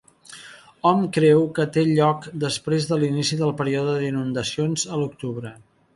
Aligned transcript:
Hom 0.91 1.03
creu 1.17 1.43
que 1.59 1.65
té 1.75 1.83
lloc 1.89 2.25
després 2.45 2.89
de 2.93 2.99
l'inici 3.03 3.41
del 3.43 3.53
període 3.61 3.95
d'inundacions 4.01 4.87
a 4.97 5.03
l'octubre. 5.03 5.55